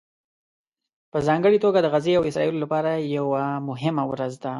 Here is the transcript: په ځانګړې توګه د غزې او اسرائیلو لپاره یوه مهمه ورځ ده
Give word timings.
په 1.11 1.17
ځانګړې 1.27 1.57
توګه 1.65 1.79
د 1.81 1.87
غزې 1.93 2.13
او 2.17 2.27
اسرائیلو 2.29 2.61
لپاره 2.65 2.91
یوه 3.17 3.43
مهمه 3.69 4.03
ورځ 4.11 4.33
ده 4.43 4.49